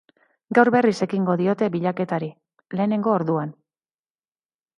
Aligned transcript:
Gaur 0.57 0.69
berriz 0.75 0.93
ekingo 1.07 1.35
diote 1.41 1.67
bilaketari, 1.75 2.31
lehenengo 2.79 3.15
orduan. 3.19 3.53